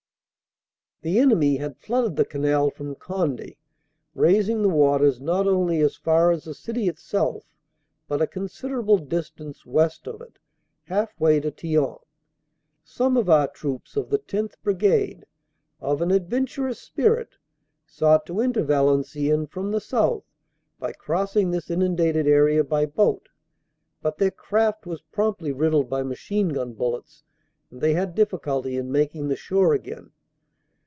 The 1.03 1.17
enemy 1.17 1.57
had 1.57 1.77
flooded 1.79 2.15
the 2.15 2.23
canal 2.25 2.69
from 2.69 2.93
Conde, 2.93 3.55
raising 4.13 4.61
the 4.61 4.69
waters 4.69 5.19
not 5.19 5.47
only 5.47 5.79
as 5.81 5.95
far 5.95 6.29
as 6.29 6.43
the 6.43 6.53
city 6.53 6.87
itself, 6.87 7.43
but 8.07 8.21
a 8.21 8.27
considerable 8.27 8.99
dis 8.99 9.31
tance 9.31 9.65
west 9.65 10.05
of 10.07 10.21
it, 10.21 10.37
half 10.83 11.19
way 11.19 11.39
to 11.39 11.49
Thiant. 11.49 12.01
Some 12.83 13.17
of 13.17 13.31
our 13.31 13.47
troops, 13.47 13.97
of 13.97 14.11
the 14.11 14.19
10th. 14.19 14.53
Brigade, 14.61 15.25
of 15.79 16.03
an 16.03 16.11
adventurous 16.11 16.79
spirit, 16.79 17.29
sought 17.87 18.27
to 18.27 18.39
enter 18.39 18.61
Valenciennes 18.61 19.49
from 19.49 19.71
the 19.71 19.81
south 19.81 20.25
by 20.77 20.91
crossing 20.93 21.49
this 21.49 21.71
inundated 21.71 22.27
area 22.27 22.63
by 22.63 22.85
boat, 22.85 23.29
but 24.03 24.19
their 24.19 24.29
craft 24.29 24.85
was 24.85 25.01
promptly 25.01 25.51
riddled 25.51 25.89
by 25.89 26.03
machine 26.03 26.49
gun 26.49 26.73
bullets, 26.73 27.23
and 27.71 27.81
they 27.81 27.95
had 27.95 28.13
difficulty 28.13 28.77
in 28.77 28.91
making 28.91 29.29
the 29.29 29.35
shore 29.35 29.73
again. 29.73 30.11